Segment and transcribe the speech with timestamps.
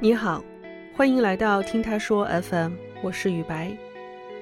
[0.00, 0.44] 你好，
[0.94, 3.76] 欢迎来到听他说 FM，我是雨白，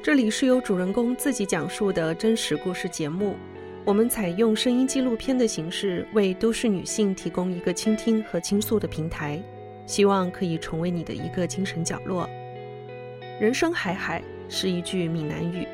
[0.03, 3.35] 这里是由主人公自己讲述的真实故事节目。
[3.83, 9.43] 我们采用声音纪录片的形式，为都市女性提供一个倾听和倾诉的平台，
[9.87, 12.29] 希望可以成为你的一个精神角落。
[13.41, 15.67] 人生海海是一句闽南语，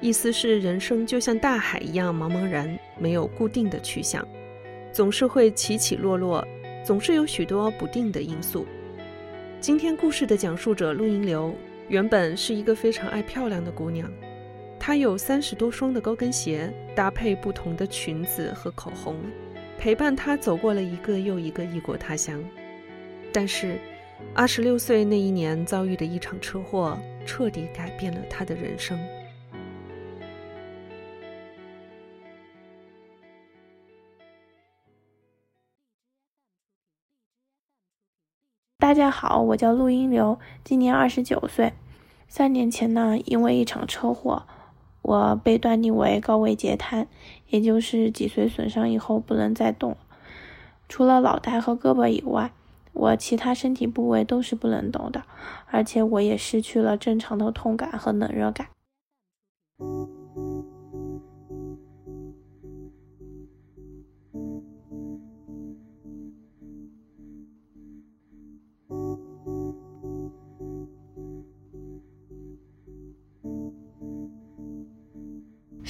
[0.00, 4.24] 意思是人生就像大海一样茫茫然，没有固定的去向，
[4.92, 6.46] 总是会起起落落，
[6.84, 8.64] 总是有许多不定的因素。
[9.64, 11.54] 今天故事的讲述者陆莹流
[11.88, 14.12] 原本是一个非常爱漂亮的姑娘，
[14.78, 19.16] 她有三十多双的高跟鞋，搭配不同的裙子和口红，
[19.78, 22.44] 陪伴她走过了一个又一个异国他乡。
[23.32, 23.78] 但是，
[24.34, 28.98] 二十六岁那一年遭遇的一场车祸，彻底改变了她的人生。
[38.94, 41.72] 大家好，我叫陆英流，今年二十九岁。
[42.28, 44.44] 三年前呢，因为一场车祸，
[45.02, 47.08] 我被断定为高位截瘫，
[47.48, 49.96] 也就是脊髓损伤以后不能再动。
[50.88, 52.52] 除了脑袋和胳膊以外，
[52.92, 55.24] 我其他身体部位都是不能动的，
[55.72, 58.68] 而且我也失去了正常的痛感和冷热感。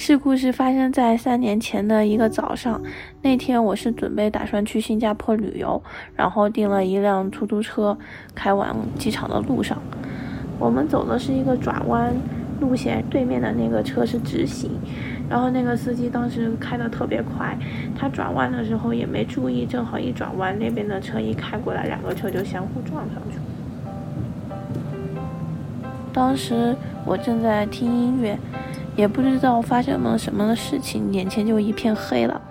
[0.05, 2.79] 事故是发生在三年前的一个早上。
[3.23, 5.81] 那天我是准备打算去新加坡旅游，
[6.15, 7.97] 然后订了一辆出租车，
[8.35, 9.81] 开往机场的路上。
[10.59, 12.13] 我们走的是一个转弯
[12.61, 14.69] 路线，对面的那个车是直行。
[15.27, 17.57] 然后那个司机当时开得特别快，
[17.97, 23.39] 他转弯的时候也没注意，正好一转弯，那边的车一开过来，两个车就相互撞上去。
[26.13, 28.37] 当时我正在听音乐。
[28.95, 32.41] 也不知道发生了什么的事情，眼前就一片黑了。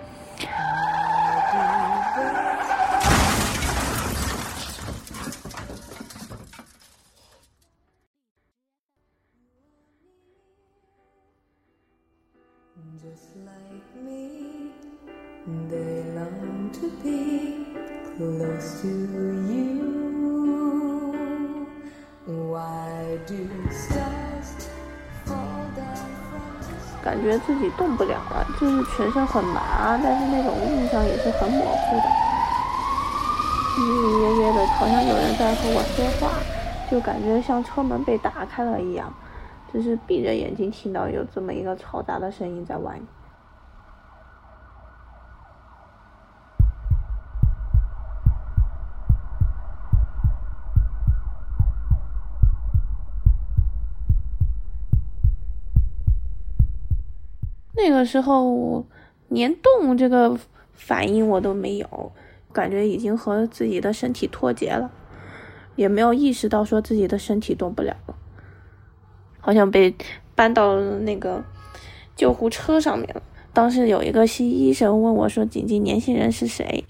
[28.95, 32.03] 全身很麻，但是那种印象也是很模糊的，
[33.79, 36.33] 隐隐约约的，好像有人在和我说话，
[36.89, 39.13] 就感觉像车门被打开了一样，
[39.73, 43.03] 就是闭着眼睛听到有这么一个嘈杂的声音在外面。
[57.87, 58.83] 那个时候
[59.27, 60.35] 连动这个
[60.73, 62.11] 反应我都没有，
[62.51, 64.89] 感觉已经和自己的身体脱节了，
[65.75, 68.15] 也没有意识到说自己的身体动不了了，
[69.39, 69.93] 好像被
[70.33, 71.43] 搬到那个
[72.15, 73.21] 救护车上面了。
[73.53, 76.85] 当时有一个西医生问我说：“紧急联系人是谁？”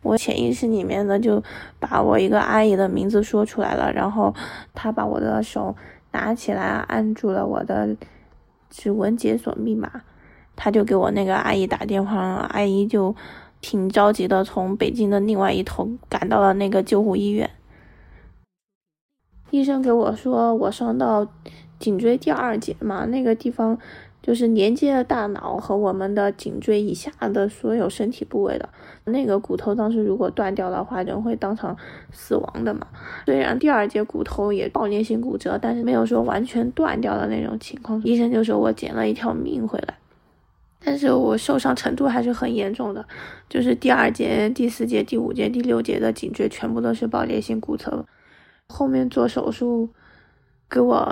[0.00, 1.42] 我潜意识里面呢就
[1.78, 4.34] 把我一个阿姨的名字说出来了，然后
[4.72, 5.76] 他把我的手
[6.12, 7.94] 拿起来按住了我的
[8.70, 10.02] 指纹解锁密码。
[10.60, 13.14] 他就给我那个阿姨打电话，阿姨就
[13.60, 17.48] 挺着急的，从北京的另外一头赶到了那个救护医院。
[19.50, 21.26] 医生给我说，我伤到
[21.78, 23.78] 颈椎第二节嘛，那个地方
[24.20, 28.68] 就是连接了大脑和我们的颈椎以下的所有身体部位的。
[29.04, 31.74] 那个骨头当时如果断掉的话，人会当场
[32.12, 32.86] 死亡的嘛。
[33.24, 38.02] 虽然第二节骨头也爆裂性骨折，但是没有说完全断掉的那种情况。
[38.02, 39.94] 医生就说我捡了一条命回来。
[40.88, 43.06] 但是我受伤程度还是很严重的，
[43.46, 48.06] 就是第二节、第四节、第五节、第六节的颈椎全部都是爆裂性骨折。
[48.68, 49.90] 后面做手术，
[50.70, 51.06] 给我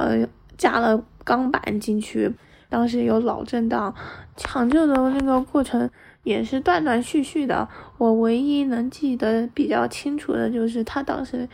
[0.57, 2.33] 加了钢板进去，
[2.71, 3.95] 当时有脑震荡，
[4.35, 5.91] 抢救的那个过程
[6.23, 7.69] 也是断断续续的。
[7.99, 11.47] 我唯一能记得比较清楚的就是他当时。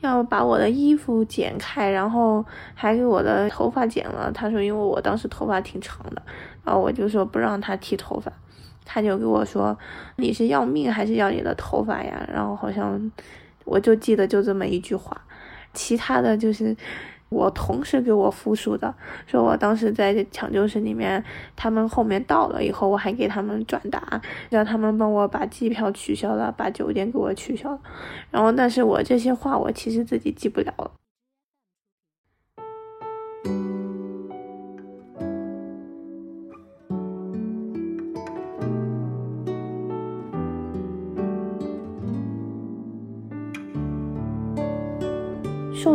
[0.00, 4.30] 要把我的衣服剪开，然后还给我的头发剪了。
[4.30, 6.22] 他说，因为我当时头发挺长的，
[6.68, 8.30] 然后我就说不让他剃头发，
[8.84, 9.74] 他就给我说，
[10.16, 12.28] 你是要命还是要你的头发呀？
[12.30, 13.10] 然后好像
[13.64, 15.18] 我就记得就这么一句话，
[15.72, 16.76] 其他的就是
[17.30, 18.94] 我同事给我复述的，
[19.26, 21.24] 说我当时在抢救室里面，
[21.56, 27.80] 他们后面到了以后，我还给他们转达，让他们帮我把机票取消了，把酒店给我取消了。
[28.30, 30.90] 然后，但是我这些话我其实自己记不了了。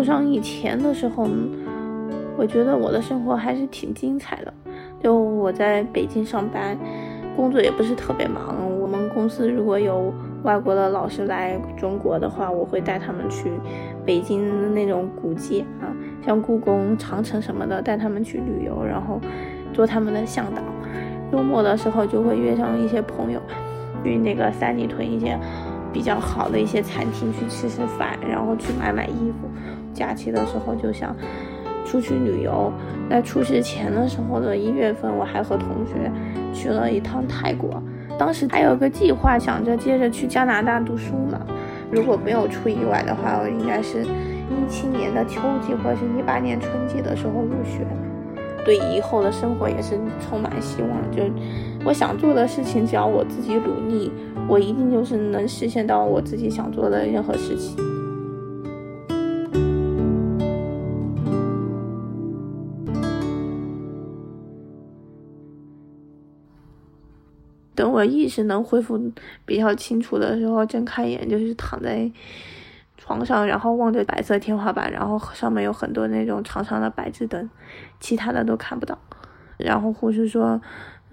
[0.04, 1.28] 上以前的时候，
[2.38, 4.54] 我觉得我的生活还是挺精彩的。
[5.02, 6.78] 就我在北京上班，
[7.36, 8.56] 工作也不是特别忙。
[8.80, 10.14] 我们公司如果有
[10.44, 13.52] 外国的老师来中国的话，我会带他们去
[14.06, 15.92] 北京那种古迹啊，
[16.26, 19.20] 像故宫、长城什么的，带他们去旅游，然后
[19.74, 20.62] 做他们的向导。
[21.32, 23.42] 周末的时候就会约上一些朋友，
[24.04, 25.38] 去那个三里屯一些。
[25.94, 29.48] 比较好的一些餐厅去吃吃饭，然后去买买衣服。
[29.94, 31.16] 假期的时候就想
[31.86, 32.74] 出去旅游。
[33.10, 36.12] 在出事前的时候的一月份，我还和同学
[36.52, 37.82] 去了一趟泰国。
[38.18, 41.40] 当时还有个计划，想着接着去加拿大读书嘛。
[41.92, 47.86] 如果没有出意外的话，我应该是一七年的秋季或者是一八年春季的时候入学。
[48.66, 51.12] 对以后的生活也是充满希望。
[51.12, 51.24] 就
[51.86, 54.12] 我想做的事情，只要我自己努力。
[54.50, 57.78] 我一定就是能实现到我自己想做的任何事情。
[67.76, 69.00] 等我意识能恢复
[69.46, 72.10] 比较清楚的时候，睁开眼就是躺在
[73.04, 77.50] 床上，然后望着白色天花板，然后上面有很多那种长长的白炽灯，
[78.00, 78.98] 其他的都看不到。
[79.58, 80.62] 然后护士说。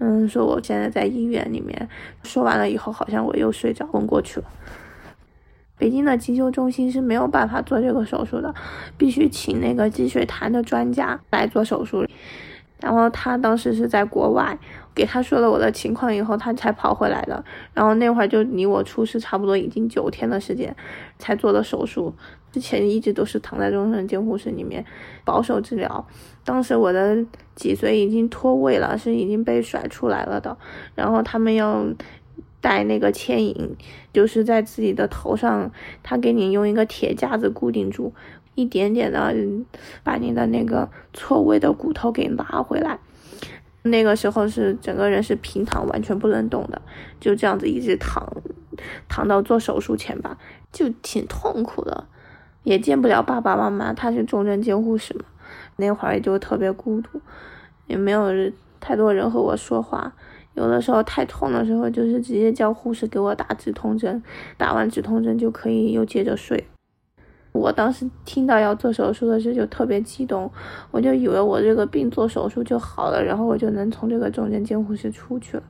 [0.03, 1.87] 嗯，说我现在在医院里面，
[2.23, 4.47] 说完了以后，好像我又睡着昏过去了。
[5.77, 8.51] 北京的急救中心是没有办法做这个手术的，
[8.97, 12.03] 必须请那个积水潭的专家来做手术。
[12.79, 14.57] 然后他当时是在国外，
[14.93, 17.43] 给他说了我的情况以后，他才跑回来的。
[17.73, 20.75] 然后那会儿就离我出事差不多已经九天的时间，
[21.17, 22.13] 才做的手术。
[22.51, 24.85] 之前一直都是躺在重症监护室里面
[25.23, 26.05] 保守治疗。
[26.43, 30.57] 当时我的脊髓已经脱位了，是已经被甩出来了的。
[30.93, 31.85] 然后他们要
[32.59, 33.77] 带那个牵引，
[34.11, 35.71] 就是在自己的头上，
[36.03, 38.13] 他给你用一个铁架子固定住。
[38.53, 39.33] 一点点的
[40.03, 42.99] 把你的那个错位的骨头给拉回来，
[43.83, 46.81] 那个时候是整个人是平躺，完全不能动的，
[47.19, 48.31] 就这样子一直躺，
[49.09, 50.37] 躺到做手术前吧，
[50.71, 52.05] 就挺痛苦的，
[52.63, 55.25] 也见不了爸爸妈妈，他是重症监护室嘛，
[55.77, 57.19] 那会儿也就特别孤独，
[57.87, 58.29] 也没有
[58.79, 60.13] 太多人和我说话，
[60.53, 64.21] 有的时候太痛的时候，就是直接叫护士给我打止痛针，
[64.57, 66.67] 打完止痛针就可以又接着睡。
[67.53, 70.49] 我当时听到要做手术的时候就特别激动，
[70.89, 75.63] 我就以为我这个病做手术就好了，然后我就能从这个重症监护室出去了。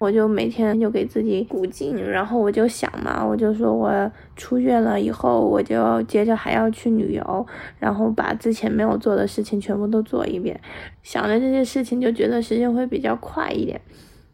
[0.00, 7.46] 我就每天就给自己鼓劲，然后我就想嘛，我就说我出院了以后，我就接着还要去旅游，
[7.78, 10.60] 然后把之前没有做的事情全部都做一遍。
[11.04, 13.80] 想着这些事情，就觉得时间会比较快一点。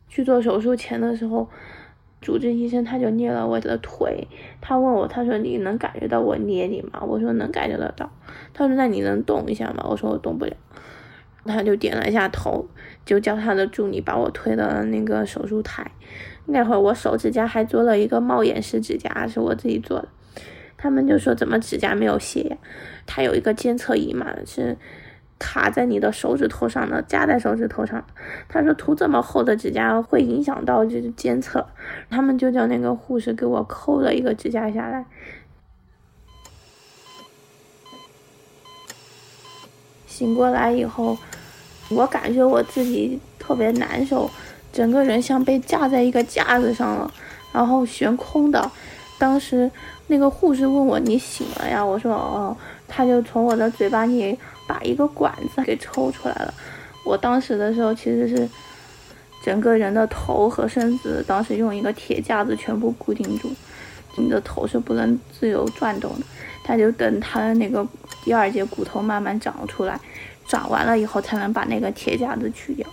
[0.08, 1.46] 去做手术前的时候。
[2.20, 4.26] 主治医生他就捏了我的腿，
[4.61, 7.00] 他问我，他说你能感觉到我捏你吗？
[7.03, 8.11] 我说能感觉得到。
[8.53, 9.87] 他说那你能动一下吗？
[9.88, 10.53] 我说我动不了。
[11.44, 12.67] 他就点了一下头，
[13.06, 15.91] 就叫他的助理把我推到那个手术台。
[16.46, 20.08] 那会儿我手指甲还做了一个帽眼式指甲，是我自己做的。
[20.77, 22.56] 他们就说怎么指甲没有卸呀？
[23.06, 24.77] 他有一个监测仪嘛，是。
[25.39, 28.05] 卡在你的手指头上的，夹在手指头上。
[28.49, 31.67] 他说涂这么厚的指甲会影响到就是监测，
[32.11, 35.05] 他们就叫那个护士给我抠了一个指甲下来。
[40.07, 41.17] 醒过来以后，
[41.91, 44.29] 我感觉我自己特别难受，
[44.73, 47.13] 整个人像被架在一个架子上了，
[47.53, 48.71] 然后悬空的。
[49.21, 49.71] 当时
[50.09, 52.57] 那个护士问我：“你醒了呀？”我说：“哦。”
[52.89, 54.37] 他就从我的嘴巴里。
[54.69, 56.55] 把一个管子给抽出来了，
[57.05, 58.48] 我当时的时候其实是
[59.43, 63.51] 整个人的头和身子，当时用一个铁架子全部固定住，
[64.17, 66.27] 你的头是不能自由转动的。
[66.63, 67.87] 他就等他的那个
[68.22, 69.98] 第二节骨头慢慢长出来，
[70.46, 72.87] 长完了以后才能把那个铁架子去掉。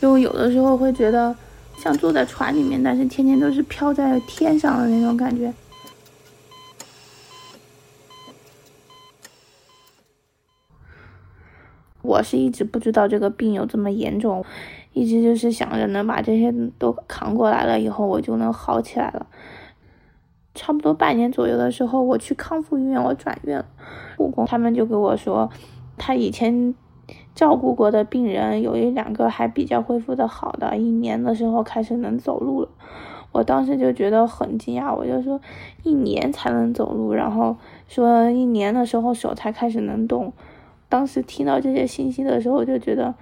[0.00, 1.36] 就有的时候会觉得
[1.76, 5.52] 像坐在船里面，但是天天都是飘在天上的那种感觉。
[12.10, 14.44] 我是一直不知道这个病有这么严重，
[14.92, 19.26] 一直就是想着能把这些都扛过来了以后，我就能好起来了。
[20.52, 23.66] 差不多半年左右的时候，我去康复医院，我转院了。
[24.16, 25.48] 护工他们就跟我说，
[25.96, 26.74] 他以前
[27.36, 32.68] 照顾过的病人有一两个还比较恢复的好的，一年的时候开始能走路了。
[33.30, 35.40] 我当时就觉得很惊讶，我就说
[35.84, 40.32] 一年才能走路，然后说一年的时候手才开始能动。
[40.90, 43.14] 当时听到这些信息的时候，就觉得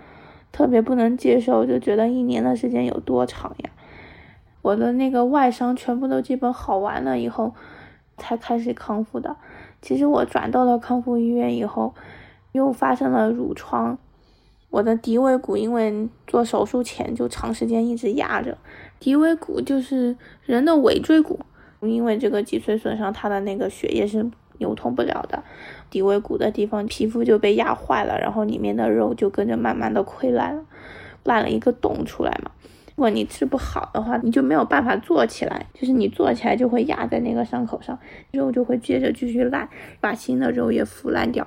[0.51, 3.71] 特别不能接受，就觉得一年的时间有多长呀？
[4.63, 7.55] 我的那个外伤全部都基本好完了以后，
[8.17, 9.37] 才开始康复的。
[9.81, 11.95] 其实我转到了康复医院以后，
[12.53, 13.97] 又发生了褥疮。
[14.71, 18.59] 我的骶尾骨因为做手术前就长时间一直压着，
[19.01, 21.41] 骶尾骨就是人的尾椎骨，
[21.81, 25.43] 因为这个脊髓损伤，它的那个血液是流通不了的，
[25.91, 30.65] 骶尾骨的地方皮肤就被压坏了，然后里面的肉就跟着慢慢的溃烂了，
[31.25, 32.51] 烂了一个洞出来嘛。
[32.97, 37.97] 如果你治不好的话，你就没有办法坐起来，就是你坐起来就会压在那个伤口上，
[38.33, 39.69] 肉就会接着继续烂，
[40.01, 41.47] 把新的肉也腐烂掉。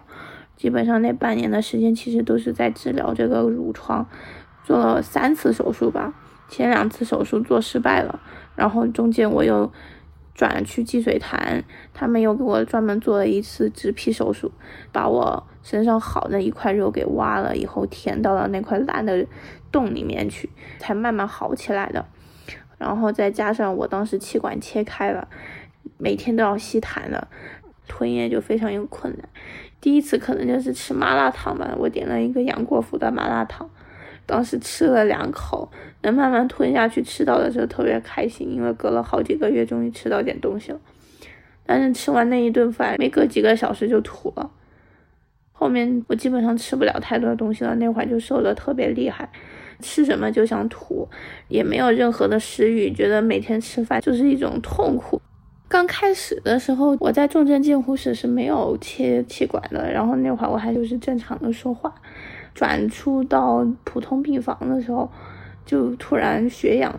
[0.56, 4.08] 基本上那半年的时间，其实都是在治疗这个褥疮，
[4.64, 6.14] 做了三次手术吧。
[6.48, 8.22] 前两次手术做失败了，
[8.56, 9.72] 然后中间我又
[10.42, 14.52] 转去积水潭，他们又给我专门做了一次植皮手术，
[14.92, 19.24] 把我身上好的一块肉给挖了以后，填到了那块烂的
[19.72, 22.04] 洞里面去，才慢慢好起来的。
[22.80, 25.28] 然后再加上我当时气管切开了，
[26.00, 27.28] 每天都要吸痰的，
[27.88, 29.30] 吞咽就非常有困难。
[29.80, 33.70] 第一次可能就是吃麻辣烫吧，我点了一个杨国福的麻辣烫，
[34.32, 35.70] 当时吃了两口，
[36.04, 40.80] 能慢慢吞下去，吃到的时候特别开心，因为隔了好几个月终于吃到点东西了。
[41.66, 44.50] 但是吃完那一顿饭，没隔几个小时就吐了。
[45.52, 49.30] 后面我基本上吃不了太多东西了，那会儿就瘦的特别厉害，
[49.82, 51.10] 吃什么就想吐，
[51.50, 55.22] 也没有任何的食欲，觉得每天吃饭就是一种痛苦。
[55.68, 61.94] 刚开始的时候，我在重症监护室是没有切气管的，然后那会儿我还就是正常的说话。
[62.54, 65.12] 转出到普通病房的时候，
[65.66, 66.94] 就突然血氧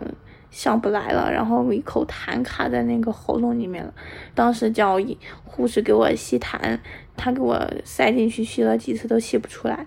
[0.49, 3.93] 上不来了，然后一口痰卡在那个喉咙里面了。
[4.35, 4.99] 当时叫
[5.43, 6.79] 护士给我吸痰，
[7.15, 9.85] 他给我塞进去吸了几次都吸不出来，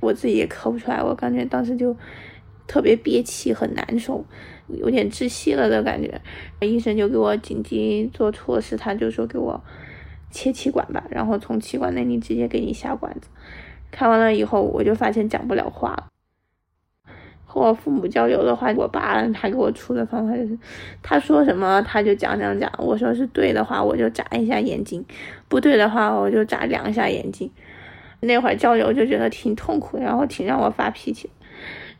[0.00, 1.96] 我自己也咳不出来，我感觉当时就
[2.66, 4.24] 特别憋气，很难受。
[4.68, 6.20] 有点窒息了的感觉，
[6.60, 9.62] 医生就给我紧急做措施，他就说给我
[10.30, 13.28] 切气管吧，然后从气管那里直接给你下管子。
[13.94, 16.08] 看完了以后，我就发现讲不了话了。
[17.46, 20.58] 和我父母交流的话，我爸他给我出的方法就是，
[21.00, 25.00] 他说什么他就讲讲讲，我说是对的话，我就眨一下眼睛；
[25.46, 27.48] 不对的话，我就眨两下眼睛。
[28.18, 31.30] 那会儿交流就觉得挺痛苦，然后挺让我发脾气。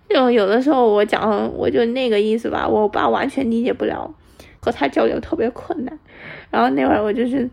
[0.08, 4.12] 就有的时候我讲我就那个意思吧，我爸完全理解不了，
[4.58, 5.96] 和他交流特别困难。
[6.50, 7.48] 然后那会儿我就是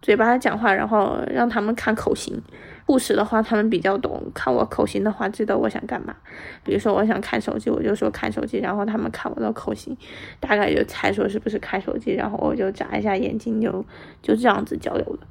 [0.00, 2.40] 嘴巴讲话，然后让他们看口型。
[2.86, 6.14] 护士的话他们比较懂，看我口型的话知道我想干嘛。
[6.62, 9.96] 比如说我想看手机，我就说看手机，然后他们看我的口型，
[10.38, 13.84] 大概就猜说是不是看手机，然后我就眨一下眼睛，就
[14.20, 15.26] 就这样子交流的。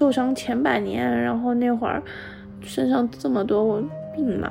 [0.00, 2.02] 受伤前半年，然后那会儿
[2.60, 3.82] 身上这么多我
[4.14, 4.48] 病嘛，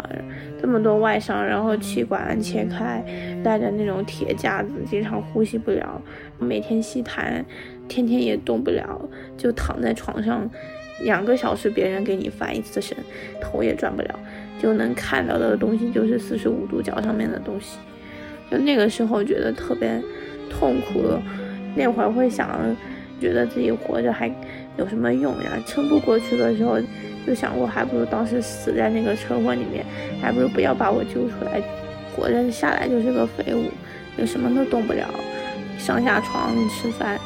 [0.62, 3.04] 这么多外伤，然后气管切开，
[3.44, 6.02] 带着那种铁架子，经常呼吸不了，
[6.38, 7.44] 每天吸痰，
[7.88, 9.02] 天天也动不了，
[9.38, 10.50] 就躺在床上
[11.02, 12.96] 两个小时，别人给你翻一次身，
[13.42, 14.20] 头也转不了，
[14.60, 17.80] 就能看到的东西就是四十五度角上面的东西，
[18.52, 20.02] 就那个时候觉得特别
[20.50, 21.18] 痛苦，
[21.76, 22.76] 那会儿会想，
[23.20, 24.30] 觉得自己活着还。
[24.78, 25.52] 有什么用呀？
[25.66, 26.78] 撑不过去的时候，
[27.26, 29.86] 就想过还不如当时死在那个车祸里面，
[30.22, 31.62] 还不如不要把我救出来，
[32.16, 33.66] 活着下来就是个废物，
[34.18, 35.08] 就什么都动不了，
[35.78, 37.20] 上下床、吃饭、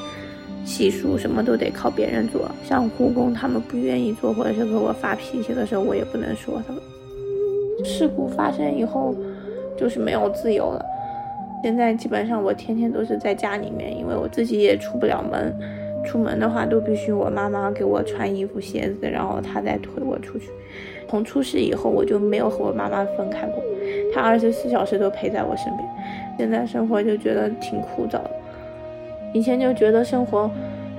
[0.66, 2.52] 洗漱什么都得靠别人做。
[2.64, 6.82] 像护工他们不愿意做，或者是给我发脾气的时候，我也不能说他们。
[7.86, 9.16] 事故发生以后，
[9.78, 10.86] 就是没有自由了。
[11.64, 15.56] 现在基本上我天天都是在家里面，因为我自己也出不了门。
[16.08, 20.50] 出门的话都必须我妈妈给我穿衣服鞋子，然后她再推我出去。
[21.10, 23.62] 从出事以后，我就没有和我妈妈分开过，
[24.14, 25.88] 她二十四小时都陪在我身边。
[26.38, 28.32] 现在生活就觉得挺枯燥的，
[29.34, 30.50] 以前就觉得生活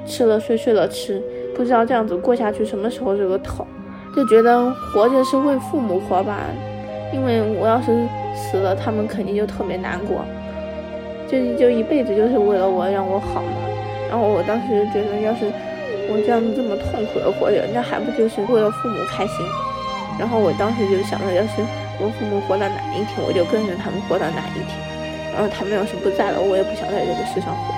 [0.04, 1.22] 吃了睡，睡了吃，
[1.54, 3.66] 不知道这样子过下去什么时候是个头，
[4.14, 6.40] 就觉得活着是为父母活吧，
[7.12, 10.24] 因为我要是死了，他们肯定就特别难过，
[11.28, 13.48] 就就一辈子就是为了我让我好嘛。
[14.08, 15.44] 然后我当时就觉得，要是
[16.08, 19.46] 我这样这么痛苦的活着，那还不就是为了父母开心？
[20.18, 21.62] 然后我当时就想着，要是
[22.00, 24.74] 我父母活到哪一天，我就跟着他们活到哪一天。
[25.32, 27.70] 然后他们要是不在了，我也不想在这个世上活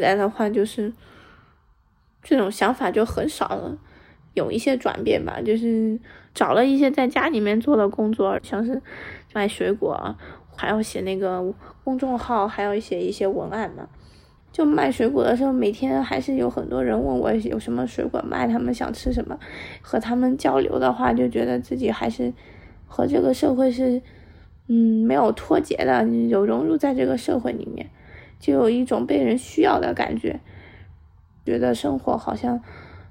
[0.00, 0.90] 现在的话，就是
[2.22, 3.76] 这种想法就很少了，
[4.32, 6.00] 有一些转变吧，就是
[6.34, 8.80] 找了一些在家里面做的工作，像是
[9.34, 10.16] 卖水果，
[10.56, 11.52] 还要写那个
[11.84, 13.86] 公众号，还要写一些文案嘛。
[14.50, 19.38] 就卖水果的时候，每天还是有很多人问我有什么水果卖，他们想吃什么，
[19.82, 22.32] 和他们交流的话，就觉得自己还是
[22.86, 24.00] 和这个社会是
[24.66, 27.90] 嗯没有脱节的，有融入在这个社会里面。
[28.40, 30.40] 就有一种被人需要的感觉，
[31.44, 32.60] 觉得生活好像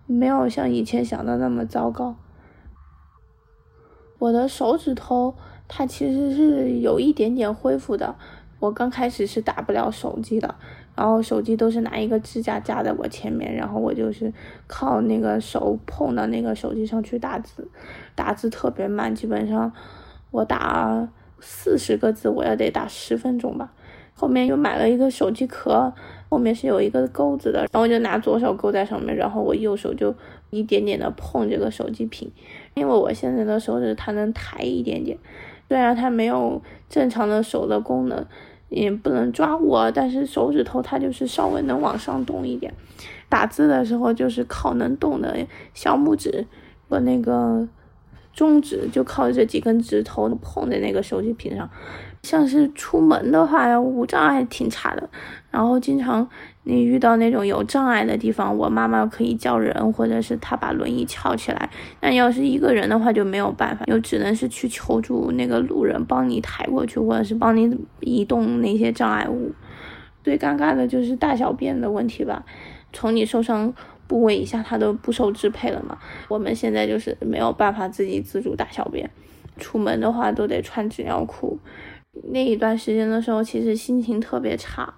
[0.05, 2.17] 没有像以前想的那么糟糕。
[4.17, 5.35] 我的手指头
[5.69, 8.15] 它其实是有一点点恢复的。
[8.59, 10.53] 我刚开始是打不了手机的，
[10.93, 14.33] 然后手机都是拿一个支架架在我前面，然后我就是
[14.67, 17.69] 靠那个手碰到那个手机上去打字，
[18.15, 19.71] 打字特别慢，基本上
[20.31, 21.07] 我打
[21.39, 23.71] 四十个字我也得打十分钟吧。
[24.19, 25.93] 后面又买了一个手机壳，
[26.27, 30.13] 后面是有一个钩子的，然后我就拿左手勾在上面，然后我右手就
[30.49, 32.29] 一点点的碰这个手机屏，
[32.73, 35.17] 因为我现在的手指它能抬一点点，
[35.69, 38.25] 虽然它没有正常的手的功能，
[38.67, 42.73] 也不能抓握，但是手指头它就是稍微能往上动一点，
[43.29, 45.37] 打字的时候就是靠能动的
[45.73, 46.45] 小拇指
[46.89, 47.65] 和那个
[48.33, 51.69] 中指，就靠这几根指头碰在那个手机屏上。
[52.21, 55.09] 像是出门的话，无障碍挺差的。
[55.51, 56.29] 然后经常
[56.63, 61.69] 你遇到那种有障碍的地方，我妈妈可以叫人，或者是她把轮椅翘起来。
[62.01, 69.51] 那要是一个人的话就没有办法，就只能是去求助那个路人帮你抬过去，或者是帮你移动那些障碍物。
[70.23, 72.43] 最尴尬的就是大小便的问题吧，
[72.93, 73.73] 从你受伤
[74.05, 75.97] 部位以下，它都不受支配了嘛。
[76.27, 79.09] 我们现在就是没有办法自己自主大小便，
[79.57, 81.57] 出门的话都得穿纸尿裤。
[82.23, 84.93] 那一段时间的时候，其实心情特别差，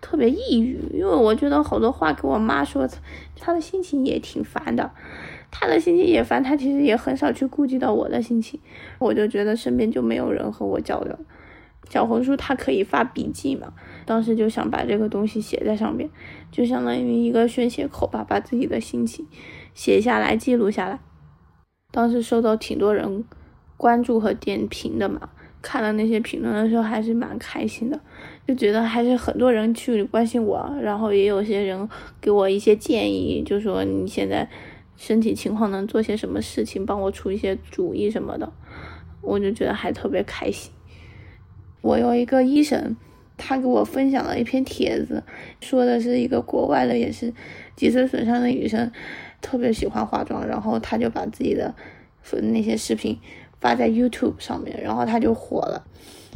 [0.00, 2.88] 特别抑郁，因为我觉得好多话给我妈说，
[3.36, 4.90] 她的心情也挺烦的，
[5.50, 8.60] 她的心情也烦，她其实也很少去顾及到我的心情，
[8.98, 11.18] 我就觉得身边就没有人和我交流。
[11.90, 13.72] 小红书它可以发笔记嘛，
[14.06, 16.08] 当时就想把这个东西写在上面，
[16.50, 19.26] 就相当于一个宣泄口吧，把自己的心情
[19.74, 20.98] 写下来记录下来。
[21.90, 23.24] 当时受到挺多人
[23.76, 25.30] 关注和点评的嘛。
[25.64, 27.98] 看了那些评论的时候，还是蛮开心的，
[28.46, 31.88] 就觉得还是很多人去关心我，然后也有些人
[32.20, 34.46] 给我一些建议，就说你现在
[34.94, 38.52] 身体情况能做些什么事情，帮我出一些主意什么的，
[39.22, 40.70] 我就觉得还特别开心。
[41.80, 42.94] 我有一个医生，
[43.38, 45.22] 他给我分享了一篇帖子，
[45.62, 47.32] 说的是一个国外的，也是
[47.74, 48.92] 脊髓损伤的女生，
[49.40, 51.74] 特别喜欢化妆，然后他就把自己的
[52.52, 53.18] 那些视频。
[53.64, 55.82] 发在 YouTube 上面，然后他就火了。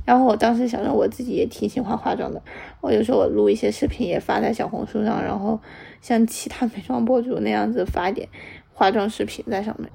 [0.07, 2.41] 然后我当时想着我自己也挺喜欢化妆的，
[2.81, 5.61] 我就说我录一些视频也发在小红书上，然后
[6.01, 8.27] 像其他美妆博主那样子发点
[8.73, 9.91] 化妆视频在上面。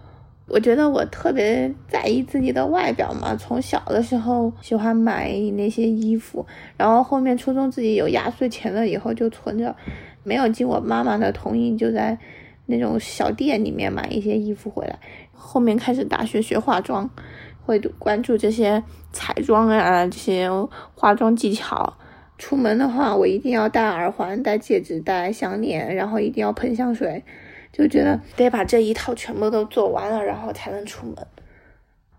[0.48, 6.46] 我觉得我特别在意自己的外表嘛，从小的时候喜欢买那些衣服，
[6.78, 9.76] 然后后面初中自己有压岁钱了以后就存着，
[10.22, 12.16] 没有经我妈妈的同意就在
[12.68, 15.00] 那种小店里面买一些衣服回来。
[15.46, 17.10] 后面开始大学学化妆，
[17.66, 20.50] 会关注这些彩妆啊，这些
[20.96, 21.94] 化妆技巧。
[22.38, 27.24] 出门的话，我一定要戴耳环、戴戒指、戴项链，然后一定要喷香水，
[27.72, 31.16] 就觉得得把这一套全部都做完了，然后才能出门。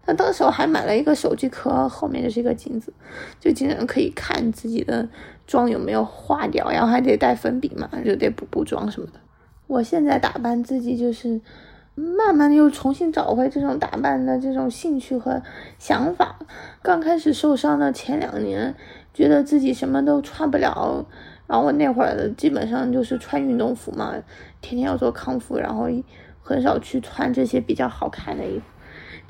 [0.07, 2.93] 那当时我还买了一个手机壳，后面就是一个镜子，
[3.41, 5.09] 就经常可以看自己的
[5.47, 9.21] 妆有没有化掉，然后还得带粉笔嘛，就得补补妆什么的。
[9.67, 11.41] 我现在打扮自己就是。
[11.95, 15.43] 慢慢又重新找回这种打扮的这种兴趣和
[15.79, 16.39] 想法。
[16.83, 18.75] 刚开始受伤的前两年，
[19.13, 21.07] 觉得自己什么都穿不了，
[21.47, 24.13] 然后我那会儿基本上就是穿运动服嘛，
[24.61, 25.89] 天天要做康复，然后
[26.43, 28.65] 很少去穿这些比较好看的衣服。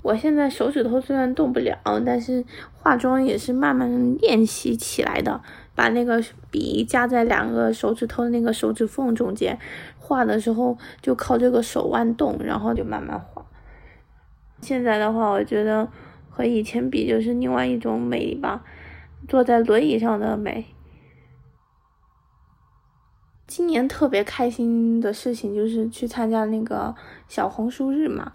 [0.03, 5.40] 我现在手指头虽然动不了，但是化妆也是慢慢练习起来的，
[5.74, 9.59] 把那个笔夹在两个手指头的那个手指缝中间。
[10.05, 13.43] 画的时候就靠这个手腕动，然后就慢慢画。
[14.61, 15.88] 现在的话，我觉得
[16.29, 18.62] 和以前比就是另外一种美吧，
[19.27, 20.67] 坐在轮椅上的美。
[23.47, 26.95] 今年特别开心的事情就是去参加那个
[27.29, 28.33] 小红书日嘛。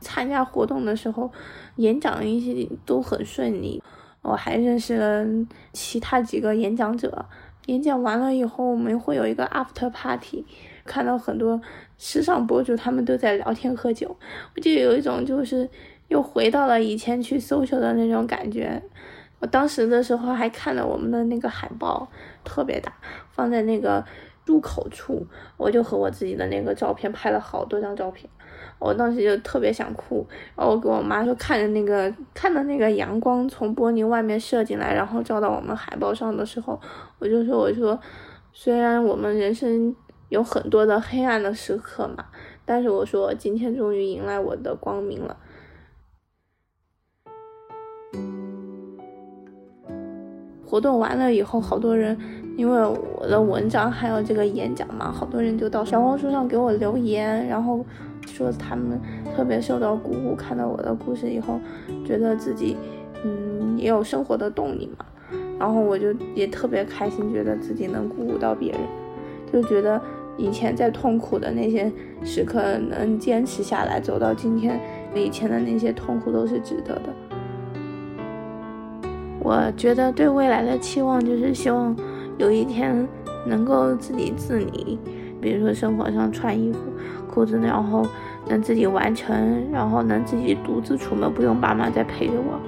[0.00, 1.30] 参加活动的时候，
[1.76, 3.82] 演讲一些都很顺利。
[4.22, 5.26] 我还认识了
[5.72, 7.26] 其他几个演讲者。
[7.66, 10.44] 演讲完了以后，我们会有一个 after party，
[10.84, 11.60] 看到很多
[11.98, 14.16] 时尚博主他们都在聊天喝酒，
[14.54, 15.68] 我就有一种就是
[16.08, 18.82] 又回到了以前去 social 的那种感觉。
[19.38, 22.06] 我当时的时候还看了我们的那个海报，
[22.44, 22.92] 特别大，
[23.30, 24.04] 放在那个
[24.44, 28.28] 入口处，我就和我自己的那个照片拍了好多张照片。
[28.78, 36.80] 我当时就特别想哭，然后我跟我妈说，看着那个看到那个阳光从玻璃外面射进来，然后照到我们海报上的时候，
[37.18, 37.98] 我就说我说，
[38.52, 39.94] 虽然我们人生
[40.30, 42.24] 有很多的黑暗的时刻嘛，
[42.64, 45.36] 但是我说今天终于迎来我的光明了。
[50.64, 52.16] 活动完了以后，好多人
[52.56, 52.80] 因为
[53.18, 57.84] 我的文章还有这个演讲嘛，好多人就到小红书上给我留言，然后
[58.24, 59.00] 说他们
[59.34, 61.58] 特别受到鼓舞，看到我的故事以后，
[62.06, 62.76] 觉得自己
[63.24, 65.04] 嗯也有生活的动力嘛。
[65.58, 68.80] 然后我就也特别开心，觉得自己能鼓舞到别人，
[69.52, 70.00] 就觉得
[70.40, 71.92] 以前在痛苦的那些
[72.24, 74.80] 时刻能坚持下来，走到今天，
[75.14, 77.02] 以前的那些痛苦都是值得的。
[79.42, 81.94] 我觉得对未来的期望就是希望
[82.38, 83.06] 有一天
[83.46, 84.98] 能够自理自理，
[85.42, 86.78] 比如说生活上穿衣服、
[87.28, 88.06] 裤子，然后
[88.48, 92.58] 能自己完成，然后能自己独自出门，不用爸妈再陪着我。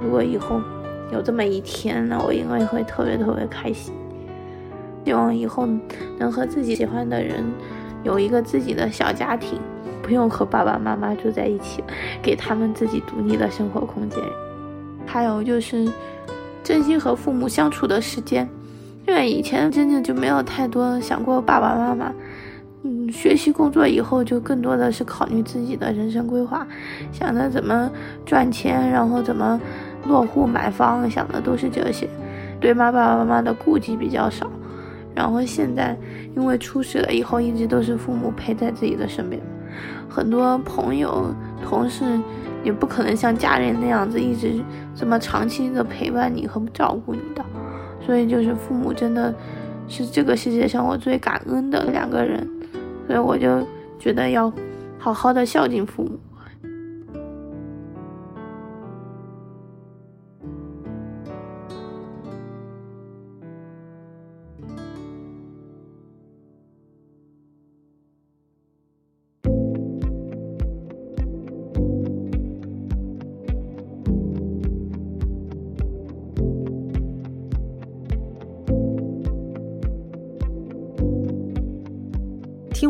[0.00, 0.60] 如果以后
[1.12, 3.92] 有这么一天，那我应该会特别特别开心。
[5.06, 5.68] 希望以后
[6.18, 7.44] 能和自己喜欢的人
[8.02, 9.60] 有一个自己的小家庭，
[10.02, 11.84] 不用和爸爸妈妈住在一起，
[12.20, 14.20] 给他们自己独立的生活空间。
[15.06, 15.88] 还有就是。
[16.64, 18.48] 珍惜和父母相处的时间，
[19.06, 22.12] 因为以前真的就没有太多想过爸爸妈妈。
[22.82, 26.66] 嗯，学习工作以后就更多的是考虑自己的人生规划，
[27.12, 27.88] 想着怎么
[28.24, 29.60] 赚钱，然后怎么
[30.08, 32.08] 落户买房，想的都是这些，
[32.58, 34.50] 对爸爸妈妈的顾忌比较少。
[35.16, 35.96] 然后现在
[36.36, 39.42] 因为出事了以后，一直都是父母陪在自己的身边，
[40.08, 42.04] 很多朋友、同事。
[42.64, 44.60] 也不可能像家人那样子一直
[44.92, 47.44] 这么长期的陪伴你和照顾你的，
[48.04, 49.32] 所以就是父母真的
[49.86, 52.44] 是这个世界上我最感恩的两个人，
[53.06, 53.64] 所以我就
[54.00, 54.52] 觉得要
[54.98, 56.18] 好好的孝敬父母。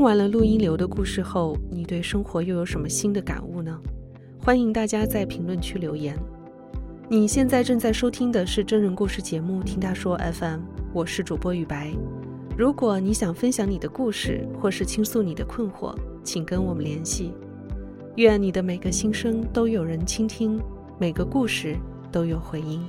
[0.07, 3.77] 完了录音流的故事后，你对生活又有什么新的感悟呢？
[4.38, 6.16] 欢迎大家在评论区留言。
[7.09, 10.61] 你现在正在收听的是真人故事节目《听他说 FM》，
[10.92, 11.92] 我是主播雨白。
[12.57, 15.92] 如果你想分享你的故事，或是倾诉你的困惑，
[16.23, 17.33] 请跟我们联系。
[18.14, 20.61] 愿你的每个心声都有人倾听，
[21.01, 21.75] 每个故事
[22.12, 22.81] 都有回音。